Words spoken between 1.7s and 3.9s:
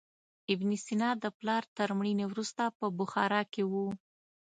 تر مړینې وروسته په بخارا کې و.